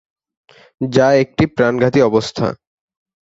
[0.89, 2.47] যা একটি প্রাণঘাতী অবস্থা।